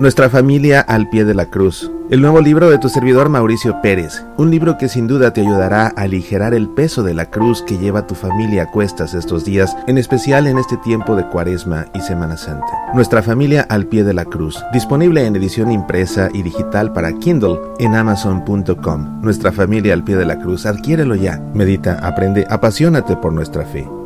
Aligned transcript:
Nuestra 0.00 0.30
familia 0.30 0.80
al 0.80 1.10
pie 1.10 1.24
de 1.24 1.34
la 1.34 1.46
cruz. 1.46 1.90
El 2.08 2.20
nuevo 2.20 2.40
libro 2.40 2.70
de 2.70 2.78
tu 2.78 2.88
servidor 2.88 3.28
Mauricio 3.28 3.82
Pérez. 3.82 4.24
Un 4.36 4.48
libro 4.48 4.78
que 4.78 4.88
sin 4.88 5.08
duda 5.08 5.32
te 5.32 5.40
ayudará 5.40 5.86
a 5.86 6.02
aligerar 6.02 6.54
el 6.54 6.68
peso 6.68 7.02
de 7.02 7.14
la 7.14 7.30
cruz 7.30 7.62
que 7.62 7.78
lleva 7.78 8.06
tu 8.06 8.14
familia 8.14 8.62
a 8.62 8.70
cuestas 8.70 9.14
estos 9.14 9.44
días, 9.44 9.76
en 9.88 9.98
especial 9.98 10.46
en 10.46 10.56
este 10.56 10.76
tiempo 10.76 11.16
de 11.16 11.28
Cuaresma 11.28 11.86
y 11.94 12.00
Semana 12.00 12.36
Santa. 12.36 12.68
Nuestra 12.94 13.24
familia 13.24 13.66
al 13.68 13.86
pie 13.86 14.04
de 14.04 14.14
la 14.14 14.24
cruz. 14.24 14.62
Disponible 14.72 15.26
en 15.26 15.34
edición 15.34 15.72
impresa 15.72 16.28
y 16.32 16.42
digital 16.42 16.92
para 16.92 17.12
Kindle 17.14 17.58
en 17.80 17.96
amazon.com. 17.96 19.20
Nuestra 19.20 19.50
familia 19.50 19.94
al 19.94 20.04
pie 20.04 20.14
de 20.14 20.26
la 20.26 20.38
cruz. 20.38 20.64
Adquiérelo 20.64 21.16
ya. 21.16 21.42
Medita, 21.54 21.98
aprende, 22.06 22.46
apasionate 22.48 23.16
por 23.16 23.32
nuestra 23.32 23.64
fe. 23.64 23.97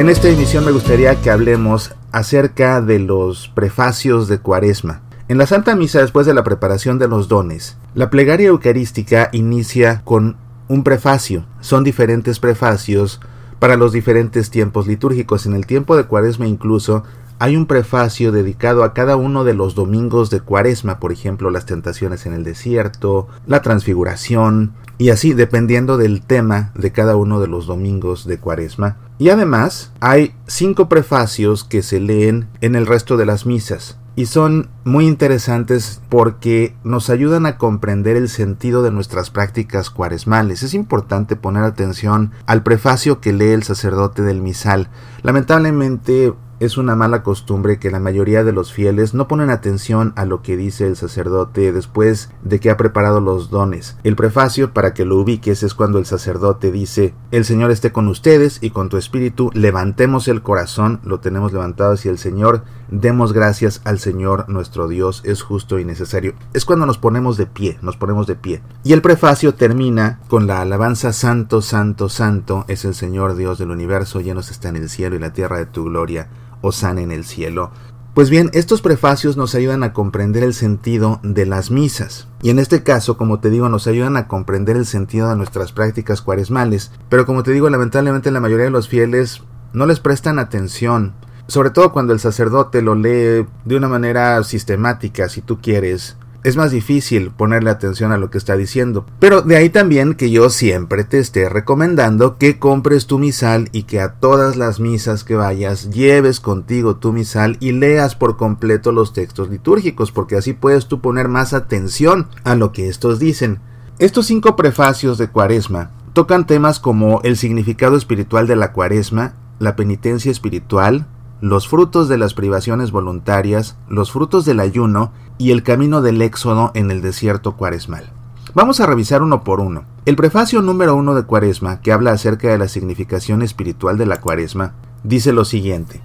En 0.00 0.08
esta 0.08 0.30
emisión 0.30 0.64
me 0.64 0.70
gustaría 0.70 1.20
que 1.20 1.28
hablemos 1.28 1.94
acerca 2.10 2.80
de 2.80 2.98
los 3.00 3.48
prefacios 3.48 4.28
de 4.28 4.38
Cuaresma. 4.38 5.02
En 5.28 5.36
la 5.36 5.44
Santa 5.44 5.76
Misa, 5.76 6.00
después 6.00 6.26
de 6.26 6.32
la 6.32 6.42
preparación 6.42 6.98
de 6.98 7.06
los 7.06 7.28
dones, 7.28 7.76
la 7.94 8.08
plegaria 8.08 8.48
eucarística 8.48 9.28
inicia 9.32 10.00
con 10.02 10.38
un 10.68 10.84
prefacio. 10.84 11.44
Son 11.60 11.84
diferentes 11.84 12.40
prefacios 12.40 13.20
para 13.58 13.76
los 13.76 13.92
diferentes 13.92 14.48
tiempos 14.48 14.86
litúrgicos. 14.86 15.44
En 15.44 15.52
el 15.52 15.66
tiempo 15.66 15.98
de 15.98 16.04
Cuaresma 16.04 16.46
incluso 16.46 17.04
hay 17.40 17.56
un 17.56 17.64
prefacio 17.64 18.32
dedicado 18.32 18.84
a 18.84 18.92
cada 18.92 19.16
uno 19.16 19.44
de 19.44 19.54
los 19.54 19.74
domingos 19.74 20.28
de 20.28 20.40
Cuaresma, 20.40 21.00
por 21.00 21.10
ejemplo, 21.10 21.50
las 21.50 21.64
tentaciones 21.64 22.26
en 22.26 22.34
el 22.34 22.44
desierto, 22.44 23.28
la 23.46 23.62
transfiguración, 23.62 24.74
y 24.98 25.08
así 25.08 25.32
dependiendo 25.32 25.96
del 25.96 26.20
tema 26.20 26.70
de 26.74 26.92
cada 26.92 27.16
uno 27.16 27.40
de 27.40 27.48
los 27.48 27.66
domingos 27.66 28.26
de 28.26 28.38
Cuaresma. 28.38 28.98
Y 29.18 29.30
además 29.30 29.90
hay 30.00 30.34
cinco 30.46 30.90
prefacios 30.90 31.64
que 31.64 31.82
se 31.82 31.98
leen 31.98 32.48
en 32.60 32.74
el 32.74 32.86
resto 32.86 33.16
de 33.16 33.24
las 33.24 33.46
misas 33.46 33.96
y 34.16 34.26
son 34.26 34.68
muy 34.84 35.06
interesantes 35.06 36.02
porque 36.10 36.76
nos 36.84 37.08
ayudan 37.08 37.46
a 37.46 37.56
comprender 37.56 38.18
el 38.18 38.28
sentido 38.28 38.82
de 38.82 38.90
nuestras 38.90 39.30
prácticas 39.30 39.88
cuaresmales. 39.88 40.62
Es 40.62 40.74
importante 40.74 41.36
poner 41.36 41.64
atención 41.64 42.32
al 42.44 42.62
prefacio 42.62 43.20
que 43.20 43.32
lee 43.32 43.52
el 43.52 43.62
sacerdote 43.62 44.20
del 44.20 44.42
misal. 44.42 44.90
Lamentablemente 45.22 46.34
es 46.60 46.76
una 46.76 46.94
mala 46.94 47.22
costumbre 47.22 47.78
que 47.78 47.90
la 47.90 48.00
mayoría 48.00 48.44
de 48.44 48.52
los 48.52 48.72
fieles 48.72 49.14
no 49.14 49.26
ponen 49.26 49.48
atención 49.50 50.12
a 50.14 50.26
lo 50.26 50.42
que 50.42 50.58
dice 50.58 50.86
el 50.86 50.94
sacerdote 50.94 51.72
después 51.72 52.30
de 52.42 52.60
que 52.60 52.70
ha 52.70 52.76
preparado 52.76 53.20
los 53.20 53.50
dones. 53.50 53.96
El 54.04 54.14
prefacio, 54.14 54.72
para 54.72 54.92
que 54.92 55.06
lo 55.06 55.16
ubiques, 55.16 55.62
es 55.62 55.74
cuando 55.74 55.98
el 55.98 56.04
sacerdote 56.04 56.70
dice, 56.70 57.14
el 57.30 57.46
Señor 57.46 57.70
esté 57.70 57.92
con 57.92 58.08
ustedes 58.08 58.58
y 58.60 58.70
con 58.70 58.90
tu 58.90 58.98
espíritu, 58.98 59.50
levantemos 59.54 60.28
el 60.28 60.42
corazón, 60.42 61.00
lo 61.02 61.18
tenemos 61.18 61.52
levantado 61.52 61.94
hacia 61.94 62.10
el 62.10 62.18
Señor, 62.18 62.62
demos 62.90 63.32
gracias 63.32 63.80
al 63.84 63.98
Señor 63.98 64.48
nuestro 64.48 64.86
Dios, 64.86 65.22
es 65.24 65.42
justo 65.42 65.78
y 65.78 65.86
necesario. 65.86 66.34
Es 66.52 66.66
cuando 66.66 66.84
nos 66.84 66.98
ponemos 66.98 67.38
de 67.38 67.46
pie, 67.46 67.78
nos 67.80 67.96
ponemos 67.96 68.26
de 68.26 68.36
pie. 68.36 68.60
Y 68.84 68.92
el 68.92 69.00
prefacio 69.00 69.54
termina 69.54 70.20
con 70.28 70.46
la 70.46 70.60
alabanza 70.60 71.14
Santo, 71.14 71.62
Santo, 71.62 72.10
Santo 72.10 72.66
es 72.68 72.84
el 72.84 72.94
Señor 72.94 73.34
Dios 73.34 73.58
del 73.58 73.70
universo, 73.70 74.20
llenos 74.20 74.50
está 74.50 74.68
en 74.68 74.76
el 74.76 74.90
cielo 74.90 75.16
y 75.16 75.20
la 75.20 75.32
tierra 75.32 75.56
de 75.56 75.66
tu 75.66 75.84
gloria 75.84 76.28
sana 76.72 77.00
en 77.02 77.12
el 77.12 77.24
cielo. 77.24 77.70
Pues 78.14 78.28
bien, 78.28 78.50
estos 78.54 78.82
prefacios 78.82 79.36
nos 79.36 79.54
ayudan 79.54 79.84
a 79.84 79.92
comprender 79.92 80.42
el 80.42 80.52
sentido 80.52 81.20
de 81.22 81.46
las 81.46 81.70
misas. 81.70 82.26
Y 82.42 82.50
en 82.50 82.58
este 82.58 82.82
caso, 82.82 83.16
como 83.16 83.38
te 83.38 83.50
digo, 83.50 83.68
nos 83.68 83.86
ayudan 83.86 84.16
a 84.16 84.26
comprender 84.26 84.76
el 84.76 84.84
sentido 84.84 85.28
de 85.28 85.36
nuestras 85.36 85.72
prácticas 85.72 86.20
cuaresmales. 86.20 86.90
Pero 87.08 87.24
como 87.24 87.44
te 87.44 87.52
digo, 87.52 87.70
lamentablemente 87.70 88.32
la 88.32 88.40
mayoría 88.40 88.64
de 88.64 88.72
los 88.72 88.88
fieles 88.88 89.42
no 89.72 89.86
les 89.86 90.00
prestan 90.00 90.40
atención. 90.40 91.14
Sobre 91.46 91.70
todo 91.70 91.92
cuando 91.92 92.12
el 92.12 92.20
sacerdote 92.20 92.82
lo 92.82 92.94
lee 92.94 93.46
de 93.64 93.76
una 93.76 93.88
manera 93.88 94.42
sistemática, 94.42 95.28
si 95.28 95.40
tú 95.40 95.60
quieres 95.60 96.16
es 96.44 96.56
más 96.56 96.70
difícil 96.70 97.30
ponerle 97.30 97.70
atención 97.70 98.12
a 98.12 98.18
lo 98.18 98.30
que 98.30 98.38
está 98.38 98.56
diciendo. 98.56 99.06
Pero 99.18 99.42
de 99.42 99.56
ahí 99.56 99.70
también 99.70 100.14
que 100.14 100.30
yo 100.30 100.50
siempre 100.50 101.04
te 101.04 101.18
esté 101.18 101.48
recomendando 101.48 102.38
que 102.38 102.58
compres 102.58 103.06
tu 103.06 103.18
misal 103.18 103.68
y 103.72 103.84
que 103.84 104.00
a 104.00 104.14
todas 104.14 104.56
las 104.56 104.80
misas 104.80 105.24
que 105.24 105.34
vayas 105.34 105.90
lleves 105.90 106.40
contigo 106.40 106.96
tu 106.96 107.12
misal 107.12 107.56
y 107.60 107.72
leas 107.72 108.14
por 108.14 108.36
completo 108.36 108.92
los 108.92 109.12
textos 109.12 109.50
litúrgicos, 109.50 110.12
porque 110.12 110.36
así 110.36 110.52
puedes 110.52 110.86
tú 110.86 111.00
poner 111.00 111.28
más 111.28 111.52
atención 111.52 112.28
a 112.44 112.54
lo 112.54 112.72
que 112.72 112.88
estos 112.88 113.18
dicen. 113.18 113.60
Estos 113.98 114.26
cinco 114.26 114.56
prefacios 114.56 115.18
de 115.18 115.28
Cuaresma 115.28 115.90
tocan 116.12 116.46
temas 116.46 116.80
como 116.80 117.20
el 117.22 117.36
significado 117.36 117.96
espiritual 117.96 118.46
de 118.46 118.56
la 118.56 118.72
Cuaresma, 118.72 119.34
la 119.58 119.76
penitencia 119.76 120.32
espiritual, 120.32 121.06
los 121.40 121.68
frutos 121.68 122.08
de 122.08 122.18
las 122.18 122.34
privaciones 122.34 122.90
voluntarias, 122.90 123.76
los 123.88 124.12
frutos 124.12 124.44
del 124.44 124.60
ayuno 124.60 125.12
y 125.38 125.52
el 125.52 125.62
camino 125.62 126.02
del 126.02 126.20
éxodo 126.22 126.70
en 126.74 126.90
el 126.90 127.00
desierto 127.00 127.56
cuaresmal. 127.56 128.12
Vamos 128.54 128.80
a 128.80 128.86
revisar 128.86 129.22
uno 129.22 129.44
por 129.44 129.60
uno. 129.60 129.84
El 130.06 130.16
prefacio 130.16 130.60
número 130.60 130.96
uno 130.96 131.14
de 131.14 131.22
Cuaresma, 131.22 131.80
que 131.80 131.92
habla 131.92 132.12
acerca 132.12 132.48
de 132.48 132.58
la 132.58 132.68
significación 132.68 133.42
espiritual 133.42 133.96
de 133.96 134.06
la 134.06 134.20
Cuaresma, 134.20 134.74
dice 135.04 135.32
lo 135.32 135.44
siguiente. 135.44 136.00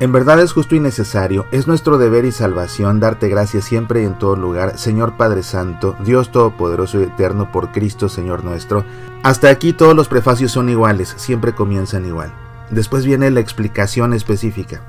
En 0.00 0.12
verdad 0.12 0.40
es 0.40 0.52
justo 0.52 0.74
y 0.74 0.80
necesario, 0.80 1.46
es 1.52 1.66
nuestro 1.66 1.96
deber 1.96 2.24
y 2.24 2.32
salvación 2.32 3.00
darte 3.00 3.28
gracias 3.28 3.64
siempre 3.64 4.02
y 4.02 4.04
en 4.04 4.18
todo 4.18 4.36
lugar, 4.36 4.78
Señor 4.78 5.16
Padre 5.16 5.42
Santo, 5.42 5.96
Dios 6.04 6.32
Todopoderoso 6.32 7.00
y 7.00 7.04
Eterno, 7.04 7.50
por 7.50 7.72
Cristo 7.72 8.08
Señor 8.08 8.44
nuestro. 8.44 8.84
Hasta 9.22 9.48
aquí 9.48 9.72
todos 9.72 9.94
los 9.94 10.08
prefacios 10.08 10.52
son 10.52 10.68
iguales, 10.68 11.14
siempre 11.16 11.54
comienzan 11.54 12.04
igual. 12.04 12.32
Después 12.70 13.04
viene 13.04 13.30
la 13.30 13.40
explicación 13.40 14.12
específica. 14.12 14.80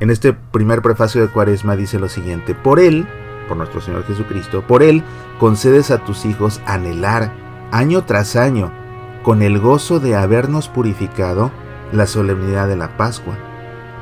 En 0.00 0.10
este 0.10 0.32
primer 0.32 0.82
prefacio 0.82 1.20
de 1.20 1.28
Cuaresma 1.28 1.76
dice 1.76 1.98
lo 1.98 2.08
siguiente, 2.08 2.54
por 2.54 2.80
Él, 2.80 3.06
por 3.48 3.56
nuestro 3.56 3.80
Señor 3.80 4.04
Jesucristo, 4.04 4.66
por 4.66 4.82
Él 4.82 5.02
concedes 5.38 5.90
a 5.90 6.04
tus 6.04 6.24
hijos 6.24 6.60
anhelar 6.66 7.32
año 7.72 8.04
tras 8.04 8.36
año, 8.36 8.72
con 9.22 9.42
el 9.42 9.58
gozo 9.58 10.00
de 10.00 10.14
habernos 10.14 10.68
purificado, 10.68 11.50
la 11.92 12.06
solemnidad 12.06 12.68
de 12.68 12.76
la 12.76 12.96
Pascua, 12.96 13.34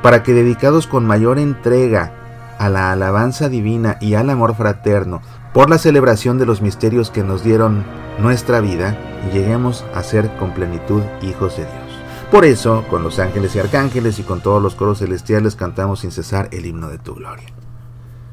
para 0.01 0.23
que 0.23 0.33
dedicados 0.33 0.87
con 0.87 1.05
mayor 1.05 1.39
entrega 1.39 2.11
a 2.59 2.69
la 2.69 2.91
alabanza 2.91 3.49
divina 3.49 3.97
y 3.99 4.15
al 4.15 4.29
amor 4.29 4.55
fraterno, 4.55 5.21
por 5.53 5.69
la 5.69 5.77
celebración 5.77 6.37
de 6.37 6.45
los 6.45 6.61
misterios 6.61 7.11
que 7.11 7.23
nos 7.23 7.43
dieron 7.43 7.83
nuestra 8.19 8.59
vida, 8.59 8.97
lleguemos 9.33 9.85
a 9.93 10.03
ser 10.03 10.29
con 10.37 10.51
plenitud 10.51 11.01
hijos 11.21 11.57
de 11.57 11.63
Dios. 11.63 11.84
Por 12.31 12.43
eso, 12.43 12.83
con 12.89 13.03
los 13.03 13.19
ángeles 13.19 13.55
y 13.55 13.59
arcángeles 13.59 14.19
y 14.19 14.23
con 14.23 14.41
todos 14.41 14.61
los 14.61 14.75
coros 14.75 14.99
celestiales 14.99 15.55
cantamos 15.55 16.01
sin 16.01 16.11
cesar 16.11 16.49
el 16.51 16.65
himno 16.65 16.89
de 16.89 16.97
tu 16.97 17.15
gloria. 17.15 17.47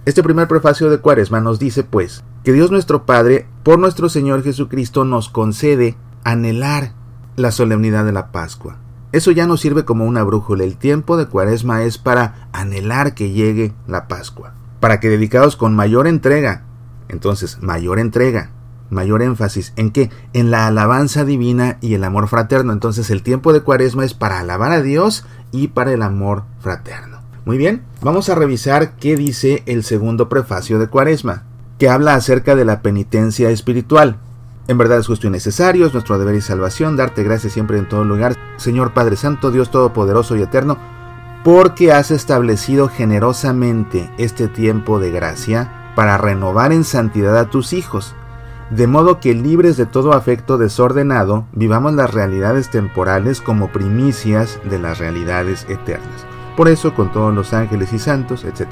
Este 0.06 0.22
primer 0.22 0.48
prefacio 0.48 0.90
de 0.90 0.98
Cuaresma 0.98 1.40
nos 1.40 1.60
dice, 1.60 1.84
pues, 1.84 2.24
que 2.42 2.52
Dios 2.52 2.72
nuestro 2.72 3.06
Padre, 3.06 3.46
por 3.62 3.78
nuestro 3.78 4.08
Señor 4.08 4.42
Jesucristo, 4.42 5.04
nos 5.04 5.28
concede 5.28 5.96
anhelar 6.24 6.94
la 7.36 7.52
solemnidad 7.52 8.04
de 8.04 8.12
la 8.12 8.32
Pascua. 8.32 8.78
Eso 9.12 9.30
ya 9.30 9.46
nos 9.46 9.60
sirve 9.60 9.84
como 9.84 10.06
una 10.06 10.24
brújula. 10.24 10.64
El 10.64 10.78
tiempo 10.78 11.16
de 11.16 11.26
Cuaresma 11.26 11.82
es 11.84 11.98
para 11.98 12.48
anhelar 12.52 13.14
que 13.14 13.30
llegue 13.30 13.74
la 13.86 14.08
Pascua, 14.08 14.54
para 14.80 14.98
que 14.98 15.10
dedicados 15.10 15.54
con 15.54 15.76
mayor 15.76 16.06
entrega, 16.08 16.64
entonces 17.08 17.62
mayor 17.62 17.98
entrega, 17.98 18.50
mayor 18.92 19.22
énfasis 19.22 19.72
en 19.76 19.90
qué? 19.90 20.10
En 20.32 20.50
la 20.50 20.66
alabanza 20.66 21.24
divina 21.24 21.78
y 21.80 21.94
el 21.94 22.04
amor 22.04 22.28
fraterno. 22.28 22.72
Entonces 22.72 23.10
el 23.10 23.22
tiempo 23.22 23.52
de 23.52 23.62
Cuaresma 23.62 24.04
es 24.04 24.14
para 24.14 24.38
alabar 24.38 24.70
a 24.70 24.82
Dios 24.82 25.24
y 25.50 25.68
para 25.68 25.92
el 25.92 26.02
amor 26.02 26.44
fraterno. 26.60 27.18
Muy 27.44 27.58
bien, 27.58 27.82
vamos 28.02 28.28
a 28.28 28.36
revisar 28.36 28.96
qué 28.96 29.16
dice 29.16 29.64
el 29.66 29.82
segundo 29.82 30.28
prefacio 30.28 30.78
de 30.78 30.86
Cuaresma, 30.86 31.42
que 31.78 31.88
habla 31.88 32.14
acerca 32.14 32.54
de 32.54 32.64
la 32.64 32.82
penitencia 32.82 33.50
espiritual. 33.50 34.18
En 34.68 34.78
verdad 34.78 35.00
es 35.00 35.08
justo 35.08 35.26
y 35.26 35.30
necesario, 35.30 35.86
es 35.86 35.92
nuestro 35.92 36.18
deber 36.18 36.36
y 36.36 36.40
salvación, 36.40 36.96
darte 36.96 37.24
gracias 37.24 37.52
siempre 37.52 37.78
en 37.78 37.88
todo 37.88 38.04
lugar, 38.04 38.36
Señor 38.58 38.94
Padre 38.94 39.16
Santo, 39.16 39.50
Dios 39.50 39.72
Todopoderoso 39.72 40.36
y 40.36 40.42
Eterno, 40.42 40.78
porque 41.42 41.90
has 41.90 42.12
establecido 42.12 42.88
generosamente 42.88 44.08
este 44.18 44.46
tiempo 44.46 45.00
de 45.00 45.10
gracia 45.10 45.92
para 45.96 46.16
renovar 46.16 46.72
en 46.72 46.84
santidad 46.84 47.36
a 47.36 47.50
tus 47.50 47.72
hijos 47.72 48.14
de 48.74 48.86
modo 48.86 49.20
que 49.20 49.34
libres 49.34 49.76
de 49.76 49.84
todo 49.84 50.14
afecto 50.14 50.56
desordenado, 50.56 51.44
vivamos 51.52 51.92
las 51.92 52.12
realidades 52.12 52.70
temporales 52.70 53.42
como 53.42 53.70
primicias 53.70 54.58
de 54.64 54.78
las 54.78 54.98
realidades 54.98 55.66
eternas. 55.68 56.26
Por 56.56 56.68
eso, 56.68 56.94
con 56.94 57.12
todos 57.12 57.34
los 57.34 57.52
ángeles 57.52 57.92
y 57.92 57.98
santos, 57.98 58.44
etc. 58.44 58.68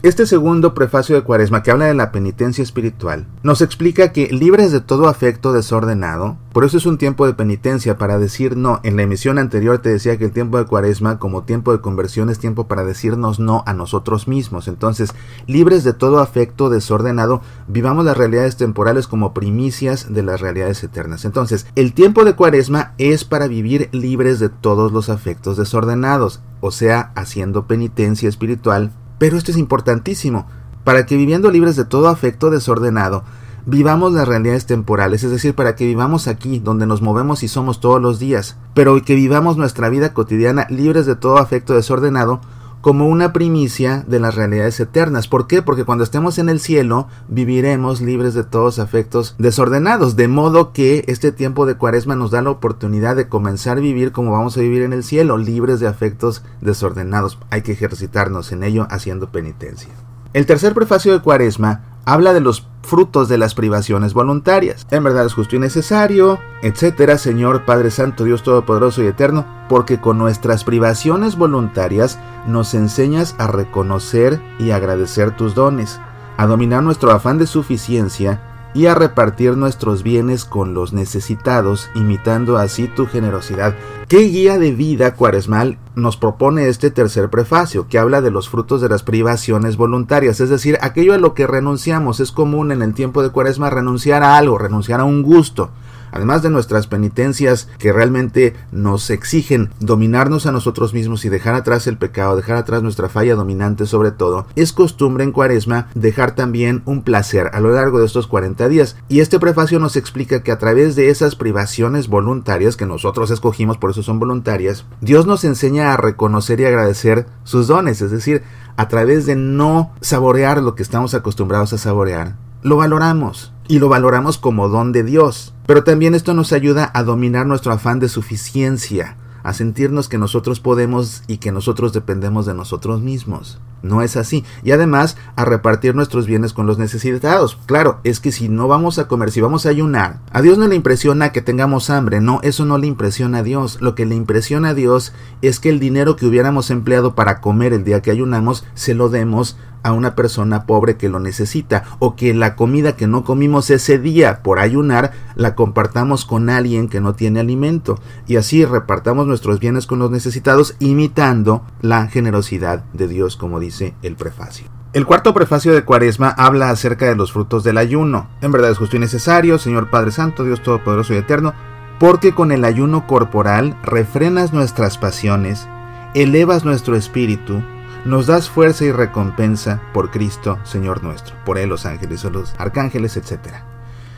Este 0.00 0.26
segundo 0.26 0.74
prefacio 0.74 1.16
de 1.16 1.22
Cuaresma, 1.22 1.64
que 1.64 1.72
habla 1.72 1.86
de 1.86 1.94
la 1.94 2.12
penitencia 2.12 2.62
espiritual, 2.62 3.26
nos 3.42 3.62
explica 3.62 4.12
que 4.12 4.28
libres 4.28 4.70
de 4.70 4.80
todo 4.80 5.08
afecto 5.08 5.52
desordenado, 5.52 6.36
por 6.52 6.64
eso 6.64 6.76
es 6.76 6.86
un 6.86 6.98
tiempo 6.98 7.26
de 7.26 7.34
penitencia 7.34 7.98
para 7.98 8.16
decir 8.16 8.56
no. 8.56 8.78
En 8.84 8.94
la 8.94 9.02
emisión 9.02 9.40
anterior 9.40 9.78
te 9.78 9.88
decía 9.88 10.16
que 10.16 10.26
el 10.26 10.30
tiempo 10.30 10.56
de 10.56 10.66
Cuaresma, 10.66 11.18
como 11.18 11.42
tiempo 11.42 11.72
de 11.72 11.80
conversión, 11.80 12.30
es 12.30 12.38
tiempo 12.38 12.68
para 12.68 12.84
decirnos 12.84 13.40
no 13.40 13.64
a 13.66 13.74
nosotros 13.74 14.28
mismos. 14.28 14.68
Entonces, 14.68 15.14
libres 15.48 15.82
de 15.82 15.94
todo 15.94 16.20
afecto 16.20 16.70
desordenado, 16.70 17.42
vivamos 17.66 18.04
las 18.04 18.16
realidades 18.16 18.56
temporales 18.56 19.08
como 19.08 19.34
primicias 19.34 20.14
de 20.14 20.22
las 20.22 20.40
realidades 20.40 20.80
eternas. 20.84 21.24
Entonces, 21.24 21.66
el 21.74 21.92
tiempo 21.92 22.24
de 22.24 22.36
Cuaresma 22.36 22.94
es 22.98 23.24
para 23.24 23.48
vivir 23.48 23.88
libres 23.90 24.38
de 24.38 24.48
todos 24.48 24.92
los 24.92 25.08
afectos 25.08 25.56
desordenados, 25.56 26.40
o 26.60 26.70
sea, 26.70 27.10
haciendo 27.16 27.66
penitencia 27.66 28.28
espiritual 28.28 28.92
pero 29.18 29.36
esto 29.36 29.50
es 29.50 29.56
importantísimo, 29.56 30.46
para 30.84 31.06
que 31.06 31.16
viviendo 31.16 31.50
libres 31.50 31.76
de 31.76 31.84
todo 31.84 32.08
afecto 32.08 32.50
desordenado, 32.50 33.24
vivamos 33.66 34.12
las 34.14 34.26
realidades 34.26 34.64
temporales, 34.64 35.24
es 35.24 35.30
decir, 35.30 35.54
para 35.54 35.76
que 35.76 35.84
vivamos 35.84 36.26
aquí, 36.26 36.58
donde 36.58 36.86
nos 36.86 37.02
movemos 37.02 37.42
y 37.42 37.48
somos 37.48 37.80
todos 37.80 38.00
los 38.00 38.18
días, 38.18 38.56
pero 38.72 39.02
que 39.02 39.14
vivamos 39.14 39.58
nuestra 39.58 39.90
vida 39.90 40.14
cotidiana 40.14 40.66
libres 40.70 41.04
de 41.04 41.16
todo 41.16 41.36
afecto 41.36 41.74
desordenado, 41.74 42.40
como 42.80 43.08
una 43.08 43.32
primicia 43.32 44.04
de 44.06 44.20
las 44.20 44.34
realidades 44.34 44.78
eternas. 44.80 45.28
¿Por 45.28 45.46
qué? 45.46 45.62
Porque 45.62 45.84
cuando 45.84 46.04
estemos 46.04 46.38
en 46.38 46.48
el 46.48 46.60
cielo 46.60 47.08
viviremos 47.28 48.00
libres 48.00 48.34
de 48.34 48.44
todos 48.44 48.78
afectos 48.78 49.34
desordenados, 49.38 50.16
de 50.16 50.28
modo 50.28 50.72
que 50.72 51.04
este 51.08 51.32
tiempo 51.32 51.66
de 51.66 51.76
cuaresma 51.76 52.16
nos 52.16 52.30
da 52.30 52.42
la 52.42 52.50
oportunidad 52.50 53.16
de 53.16 53.28
comenzar 53.28 53.78
a 53.78 53.80
vivir 53.80 54.12
como 54.12 54.32
vamos 54.32 54.56
a 54.56 54.60
vivir 54.60 54.82
en 54.82 54.92
el 54.92 55.04
cielo, 55.04 55.38
libres 55.38 55.80
de 55.80 55.88
afectos 55.88 56.42
desordenados. 56.60 57.38
Hay 57.50 57.62
que 57.62 57.72
ejercitarnos 57.72 58.52
en 58.52 58.62
ello 58.62 58.86
haciendo 58.90 59.30
penitencia. 59.30 59.92
El 60.34 60.46
tercer 60.46 60.74
prefacio 60.74 61.12
de 61.12 61.20
cuaresma 61.20 61.87
habla 62.08 62.32
de 62.32 62.40
los 62.40 62.66
frutos 62.82 63.28
de 63.28 63.36
las 63.36 63.54
privaciones 63.54 64.14
voluntarias. 64.14 64.86
En 64.90 65.04
verdad 65.04 65.26
es 65.26 65.34
justo 65.34 65.56
y 65.56 65.58
necesario, 65.58 66.38
etcétera, 66.62 67.18
Señor 67.18 67.66
Padre 67.66 67.90
Santo, 67.90 68.24
Dios 68.24 68.42
Todopoderoso 68.42 69.02
y 69.02 69.08
Eterno, 69.08 69.44
porque 69.68 70.00
con 70.00 70.16
nuestras 70.16 70.64
privaciones 70.64 71.36
voluntarias 71.36 72.18
nos 72.46 72.72
enseñas 72.72 73.34
a 73.36 73.46
reconocer 73.46 74.40
y 74.58 74.70
agradecer 74.70 75.36
tus 75.36 75.54
dones, 75.54 76.00
a 76.38 76.46
dominar 76.46 76.82
nuestro 76.82 77.10
afán 77.10 77.36
de 77.36 77.46
suficiencia 77.46 78.40
y 78.74 78.86
a 78.86 78.94
repartir 78.94 79.56
nuestros 79.56 80.02
bienes 80.02 80.44
con 80.44 80.74
los 80.74 80.92
necesitados, 80.92 81.90
imitando 81.94 82.58
así 82.58 82.88
tu 82.88 83.06
generosidad. 83.06 83.74
¿Qué 84.08 84.20
guía 84.20 84.58
de 84.58 84.72
vida 84.72 85.14
cuaresmal 85.14 85.78
nos 85.94 86.16
propone 86.16 86.68
este 86.68 86.90
tercer 86.90 87.30
prefacio, 87.30 87.88
que 87.88 87.98
habla 87.98 88.20
de 88.20 88.30
los 88.30 88.48
frutos 88.48 88.80
de 88.80 88.88
las 88.88 89.02
privaciones 89.02 89.76
voluntarias? 89.76 90.40
Es 90.40 90.50
decir, 90.50 90.78
aquello 90.80 91.14
a 91.14 91.18
lo 91.18 91.34
que 91.34 91.46
renunciamos. 91.46 92.20
Es 92.20 92.32
común 92.32 92.72
en 92.72 92.82
el 92.82 92.94
tiempo 92.94 93.22
de 93.22 93.30
cuaresma 93.30 93.70
renunciar 93.70 94.22
a 94.22 94.36
algo, 94.36 94.58
renunciar 94.58 95.00
a 95.00 95.04
un 95.04 95.22
gusto 95.22 95.70
además 96.12 96.42
de 96.42 96.50
nuestras 96.50 96.86
penitencias 96.86 97.68
que 97.78 97.92
realmente 97.92 98.54
nos 98.72 99.10
exigen 99.10 99.70
dominarnos 99.80 100.46
a 100.46 100.52
nosotros 100.52 100.94
mismos 100.94 101.24
y 101.24 101.28
dejar 101.28 101.54
atrás 101.54 101.86
el 101.86 101.98
pecado, 101.98 102.36
dejar 102.36 102.56
atrás 102.56 102.82
nuestra 102.82 103.08
falla 103.08 103.34
dominante 103.34 103.86
sobre 103.86 104.10
todo, 104.10 104.46
es 104.56 104.72
costumbre 104.72 105.24
en 105.24 105.32
cuaresma 105.32 105.88
dejar 105.94 106.34
también 106.34 106.82
un 106.84 107.02
placer 107.02 107.50
a 107.52 107.60
lo 107.60 107.70
largo 107.72 107.98
de 107.98 108.06
estos 108.06 108.26
40 108.26 108.68
días. 108.68 108.96
Y 109.08 109.20
este 109.20 109.38
prefacio 109.38 109.78
nos 109.78 109.96
explica 109.96 110.42
que 110.42 110.52
a 110.52 110.58
través 110.58 110.96
de 110.96 111.10
esas 111.10 111.36
privaciones 111.36 112.08
voluntarias 112.08 112.76
que 112.76 112.86
nosotros 112.86 113.30
escogimos, 113.30 113.78
por 113.78 113.90
eso 113.90 114.02
son 114.02 114.18
voluntarias, 114.18 114.84
Dios 115.00 115.26
nos 115.26 115.44
enseña 115.44 115.92
a 115.92 115.96
reconocer 115.96 116.60
y 116.60 116.64
agradecer 116.64 117.26
sus 117.44 117.66
dones, 117.66 118.00
es 118.02 118.10
decir, 118.10 118.42
a 118.76 118.88
través 118.88 119.26
de 119.26 119.36
no 119.36 119.92
saborear 120.00 120.62
lo 120.62 120.74
que 120.74 120.82
estamos 120.82 121.14
acostumbrados 121.14 121.72
a 121.72 121.78
saborear, 121.78 122.36
lo 122.62 122.76
valoramos 122.76 123.52
y 123.68 123.78
lo 123.78 123.88
valoramos 123.88 124.38
como 124.38 124.68
don 124.68 124.92
de 124.92 125.04
Dios. 125.04 125.54
Pero 125.66 125.84
también 125.84 126.14
esto 126.14 126.34
nos 126.34 126.52
ayuda 126.52 126.90
a 126.94 127.02
dominar 127.02 127.46
nuestro 127.46 127.72
afán 127.72 128.00
de 128.00 128.08
suficiencia, 128.08 129.16
a 129.42 129.52
sentirnos 129.52 130.08
que 130.08 130.18
nosotros 130.18 130.60
podemos 130.60 131.22
y 131.26 131.38
que 131.38 131.52
nosotros 131.52 131.92
dependemos 131.92 132.46
de 132.46 132.54
nosotros 132.54 133.00
mismos. 133.00 133.60
No 133.82 134.02
es 134.02 134.16
así. 134.16 134.44
Y 134.62 134.72
además 134.72 135.16
a 135.36 135.44
repartir 135.44 135.94
nuestros 135.94 136.26
bienes 136.26 136.52
con 136.52 136.66
los 136.66 136.78
necesitados. 136.78 137.58
Claro, 137.66 138.00
es 138.04 138.20
que 138.20 138.32
si 138.32 138.48
no 138.48 138.68
vamos 138.68 138.98
a 138.98 139.08
comer, 139.08 139.30
si 139.30 139.40
vamos 139.40 139.66
a 139.66 139.70
ayunar, 139.70 140.20
a 140.32 140.42
Dios 140.42 140.58
no 140.58 140.66
le 140.66 140.74
impresiona 140.74 141.32
que 141.32 141.42
tengamos 141.42 141.90
hambre. 141.90 142.20
No, 142.20 142.40
eso 142.42 142.64
no 142.64 142.78
le 142.78 142.86
impresiona 142.86 143.38
a 143.38 143.42
Dios. 143.42 143.80
Lo 143.80 143.94
que 143.94 144.06
le 144.06 144.14
impresiona 144.14 144.70
a 144.70 144.74
Dios 144.74 145.12
es 145.42 145.60
que 145.60 145.68
el 145.68 145.80
dinero 145.80 146.16
que 146.16 146.26
hubiéramos 146.26 146.70
empleado 146.70 147.14
para 147.14 147.40
comer 147.40 147.72
el 147.72 147.84
día 147.84 148.02
que 148.02 148.10
ayunamos, 148.10 148.64
se 148.74 148.94
lo 148.94 149.08
demos 149.08 149.56
a 149.82 149.92
una 149.92 150.14
persona 150.14 150.66
pobre 150.66 150.96
que 150.96 151.08
lo 151.08 151.20
necesita 151.20 151.84
o 151.98 152.16
que 152.16 152.34
la 152.34 152.56
comida 152.56 152.96
que 152.96 153.06
no 153.06 153.24
comimos 153.24 153.70
ese 153.70 153.98
día 153.98 154.42
por 154.42 154.58
ayunar 154.58 155.12
la 155.34 155.54
compartamos 155.54 156.24
con 156.24 156.50
alguien 156.50 156.88
que 156.88 157.00
no 157.00 157.14
tiene 157.14 157.40
alimento 157.40 157.98
y 158.26 158.36
así 158.36 158.64
repartamos 158.64 159.26
nuestros 159.26 159.60
bienes 159.60 159.86
con 159.86 159.98
los 159.98 160.10
necesitados 160.10 160.74
imitando 160.80 161.62
la 161.80 162.08
generosidad 162.08 162.84
de 162.92 163.08
Dios 163.08 163.36
como 163.36 163.60
dice 163.60 163.67
el 164.02 164.16
prefacio. 164.16 164.66
El 164.94 165.04
cuarto 165.06 165.34
prefacio 165.34 165.74
de 165.74 165.84
Cuaresma 165.84 166.30
habla 166.30 166.70
acerca 166.70 167.06
de 167.06 167.14
los 167.14 167.32
frutos 167.32 167.62
del 167.62 167.76
ayuno. 167.76 168.28
En 168.40 168.52
verdad 168.52 168.70
es 168.70 168.78
justo 168.78 168.96
y 168.96 168.98
necesario, 168.98 169.58
Señor 169.58 169.90
Padre 169.90 170.12
Santo, 170.12 170.44
Dios 170.44 170.62
Todopoderoso 170.62 171.12
y 171.14 171.18
Eterno, 171.18 171.54
porque 172.00 172.34
con 172.34 172.52
el 172.52 172.64
ayuno 172.64 173.06
corporal 173.06 173.76
refrenas 173.82 174.52
nuestras 174.52 174.96
pasiones, 174.96 175.68
elevas 176.14 176.64
nuestro 176.64 176.96
espíritu, 176.96 177.62
nos 178.04 178.26
das 178.26 178.48
fuerza 178.48 178.84
y 178.84 178.92
recompensa 178.92 179.82
por 179.92 180.10
Cristo, 180.10 180.58
Señor 180.64 181.02
nuestro, 181.02 181.36
por 181.44 181.58
Él 181.58 181.68
los 181.68 181.84
ángeles 181.84 182.24
los 182.24 182.54
arcángeles, 182.58 183.16
etc. 183.16 183.56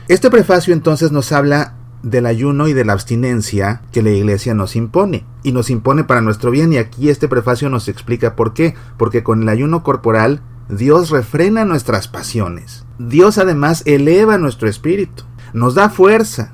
Este 0.07 0.29
prefacio 0.29 0.73
entonces 0.73 1.11
nos 1.11 1.31
habla 1.31 1.73
del 2.03 2.25
ayuno 2.25 2.67
y 2.67 2.73
de 2.73 2.85
la 2.85 2.93
abstinencia 2.93 3.81
que 3.91 4.01
la 4.01 4.09
iglesia 4.11 4.53
nos 4.53 4.75
impone, 4.75 5.25
y 5.43 5.51
nos 5.51 5.69
impone 5.69 6.03
para 6.03 6.21
nuestro 6.21 6.51
bien, 6.51 6.73
y 6.73 6.77
aquí 6.77 7.09
este 7.09 7.27
prefacio 7.27 7.69
nos 7.69 7.87
explica 7.87 8.35
por 8.35 8.53
qué, 8.53 8.75
porque 8.97 9.23
con 9.23 9.41
el 9.43 9.49
ayuno 9.49 9.83
corporal 9.83 10.41
Dios 10.69 11.09
refrena 11.09 11.65
nuestras 11.65 12.07
pasiones, 12.07 12.85
Dios 12.97 13.37
además 13.37 13.83
eleva 13.85 14.37
nuestro 14.37 14.69
espíritu, 14.69 15.23
nos 15.53 15.75
da 15.75 15.89
fuerza 15.89 16.53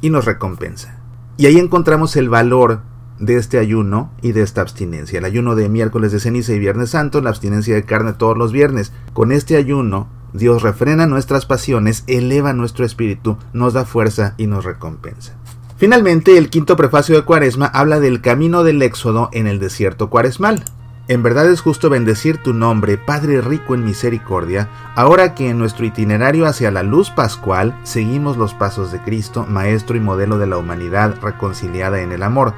y 0.00 0.10
nos 0.10 0.24
recompensa. 0.24 0.98
Y 1.36 1.46
ahí 1.46 1.58
encontramos 1.58 2.16
el 2.16 2.28
valor 2.28 2.82
de 3.20 3.36
este 3.36 3.58
ayuno 3.58 4.10
y 4.22 4.32
de 4.32 4.42
esta 4.42 4.62
abstinencia. 4.62 5.18
El 5.18 5.24
ayuno 5.24 5.54
de 5.54 5.68
miércoles 5.68 6.10
de 6.10 6.18
ceniza 6.18 6.52
y 6.52 6.58
viernes 6.58 6.90
santo, 6.90 7.20
la 7.20 7.30
abstinencia 7.30 7.74
de 7.74 7.84
carne 7.84 8.14
todos 8.14 8.36
los 8.36 8.50
viernes. 8.50 8.92
Con 9.12 9.30
este 9.30 9.56
ayuno, 9.56 10.08
Dios 10.32 10.62
refrena 10.62 11.06
nuestras 11.06 11.46
pasiones, 11.46 12.04
eleva 12.06 12.52
nuestro 12.52 12.84
espíritu, 12.84 13.36
nos 13.52 13.74
da 13.74 13.84
fuerza 13.84 14.34
y 14.38 14.46
nos 14.46 14.64
recompensa. 14.64 15.36
Finalmente, 15.76 16.36
el 16.36 16.50
quinto 16.50 16.76
prefacio 16.76 17.14
de 17.14 17.22
Cuaresma 17.22 17.66
habla 17.66 18.00
del 18.00 18.20
camino 18.20 18.64
del 18.64 18.82
éxodo 18.82 19.28
en 19.32 19.46
el 19.46 19.58
desierto 19.58 20.10
cuaresmal. 20.10 20.64
En 21.08 21.22
verdad 21.22 21.50
es 21.50 21.60
justo 21.60 21.90
bendecir 21.90 22.38
tu 22.38 22.54
nombre, 22.54 22.96
Padre 22.96 23.40
rico 23.40 23.74
en 23.74 23.84
misericordia, 23.84 24.68
ahora 24.94 25.34
que 25.34 25.48
en 25.48 25.58
nuestro 25.58 25.84
itinerario 25.84 26.46
hacia 26.46 26.70
la 26.70 26.84
luz 26.84 27.10
pascual 27.10 27.76
seguimos 27.82 28.36
los 28.36 28.54
pasos 28.54 28.92
de 28.92 29.00
Cristo, 29.00 29.44
Maestro 29.48 29.96
y 29.96 30.00
modelo 30.00 30.38
de 30.38 30.46
la 30.46 30.56
humanidad 30.56 31.16
reconciliada 31.20 32.00
en 32.02 32.12
el 32.12 32.22
amor 32.22 32.54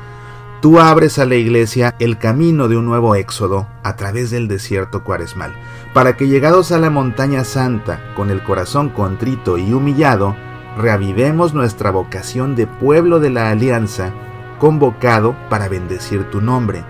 Tú 0.63 0.79
abres 0.79 1.19
a 1.19 1.25
la 1.25 1.35
iglesia 1.35 1.97
el 1.99 2.19
camino 2.19 2.69
de 2.69 2.77
un 2.77 2.87
nuevo 2.87 3.17
éxodo 3.17 3.67
a 3.83 3.97
través 3.97 4.31
del 4.31 4.47
desierto 4.47 5.03
cuaresmal, 5.03 5.53
para 5.93 6.17
que 6.17 6.29
llegados 6.29 6.71
a 6.71 6.79
la 6.79 6.89
montaña 6.89 7.43
santa, 7.43 7.99
con 8.15 8.31
el 8.31 8.45
corazón 8.45 8.89
contrito 8.89 9.59
y 9.59 9.73
humillado, 9.73 10.37
reavivemos 10.79 11.53
nuestra 11.53 11.91
vocación 11.91 12.55
de 12.55 12.69
pueblo 12.69 13.19
de 13.19 13.31
la 13.31 13.51
alianza, 13.51 14.13
convocado 14.61 15.35
para 15.51 15.69
bendecir 15.69 16.31
tu 16.31 16.41
nombre, 16.41 16.85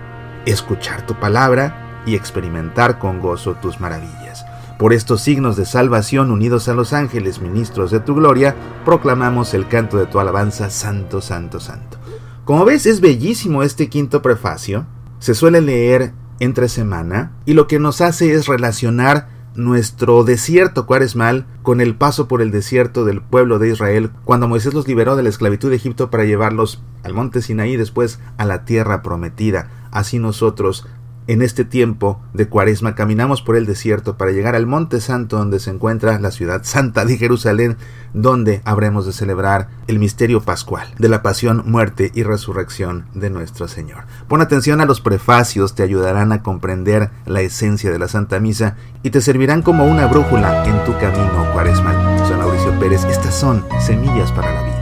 escuchar 0.45 1.03
tu 1.07 1.15
palabra 1.15 2.03
y 2.05 2.13
experimentar 2.13 2.99
con 2.99 3.19
gozo 3.19 3.55
tus 3.55 3.79
maravillas. 3.79 4.45
Por 4.77 4.93
estos 4.93 5.21
signos 5.21 5.55
de 5.55 5.65
salvación 5.65 6.29
unidos 6.29 6.69
a 6.69 6.75
los 6.75 6.93
ángeles 6.93 7.41
ministros 7.41 7.89
de 7.89 8.01
tu 8.01 8.13
gloria, 8.13 8.55
proclamamos 8.85 9.55
el 9.55 9.67
canto 9.67 9.97
de 9.97 10.05
tu 10.05 10.19
alabanza, 10.19 10.69
Santo, 10.69 11.21
Santo, 11.21 11.59
Santo. 11.59 12.02
Como 12.45 12.65
ves, 12.65 12.85
es 12.85 12.99
bellísimo 12.99 13.63
este 13.63 13.87
quinto 13.87 14.21
prefacio. 14.21 14.85
Se 15.19 15.33
suele 15.33 15.61
leer 15.61 16.13
entre 16.41 16.67
semana 16.67 17.31
y 17.45 17.53
lo 17.53 17.67
que 17.67 17.79
nos 17.79 18.01
hace 18.01 18.33
es 18.33 18.47
relacionar 18.47 19.29
nuestro 19.55 20.25
desierto 20.25 20.85
cuaresmal 20.85 21.45
con 21.61 21.79
el 21.79 21.95
paso 21.95 22.27
por 22.27 22.41
el 22.41 22.51
desierto 22.51 23.05
del 23.05 23.21
pueblo 23.21 23.59
de 23.59 23.69
Israel 23.69 24.11
cuando 24.25 24.49
Moisés 24.49 24.73
los 24.73 24.87
liberó 24.87 25.15
de 25.15 25.23
la 25.23 25.29
esclavitud 25.29 25.69
de 25.69 25.77
Egipto 25.77 26.09
para 26.09 26.25
llevarlos 26.25 26.83
al 27.03 27.13
monte 27.13 27.41
Sinaí 27.41 27.77
después 27.77 28.19
a 28.37 28.43
la 28.43 28.65
tierra 28.65 29.03
prometida. 29.03 29.69
Así 29.91 30.19
nosotros 30.19 30.85
en 31.27 31.41
este 31.41 31.65
tiempo 31.65 32.21
de 32.33 32.47
cuaresma 32.47 32.95
caminamos 32.95 33.41
por 33.41 33.55
el 33.55 33.65
desierto 33.65 34.17
para 34.17 34.31
llegar 34.31 34.55
al 34.55 34.65
Monte 34.65 35.01
Santo 35.01 35.37
donde 35.37 35.59
se 35.59 35.69
encuentra 35.69 36.19
la 36.19 36.31
ciudad 36.31 36.61
santa 36.63 37.05
de 37.05 37.17
Jerusalén, 37.17 37.77
donde 38.13 38.61
habremos 38.65 39.05
de 39.05 39.13
celebrar 39.13 39.69
el 39.87 39.99
misterio 39.99 40.41
pascual 40.41 40.87
de 40.99 41.09
la 41.09 41.21
pasión, 41.21 41.63
muerte 41.65 42.11
y 42.13 42.23
resurrección 42.23 43.05
de 43.13 43.29
nuestro 43.29 43.67
Señor. 43.67 44.05
Pon 44.27 44.41
atención 44.41 44.81
a 44.81 44.85
los 44.85 45.01
prefacios, 45.01 45.75
te 45.75 45.83
ayudarán 45.83 46.31
a 46.31 46.43
comprender 46.43 47.09
la 47.25 47.41
esencia 47.41 47.91
de 47.91 47.99
la 47.99 48.07
Santa 48.07 48.39
Misa 48.39 48.75
y 49.01 49.09
te 49.09 49.21
servirán 49.21 49.61
como 49.61 49.85
una 49.85 50.07
brújula 50.07 50.63
en 50.65 50.83
tu 50.85 50.93
camino 50.99 51.51
cuaresmal. 51.53 52.27
Soy 52.27 52.37
Mauricio 52.37 52.79
Pérez, 52.79 53.03
estas 53.05 53.35
son 53.35 53.65
Semillas 53.79 54.31
para 54.31 54.53
la 54.53 54.63
Vida. 54.63 54.72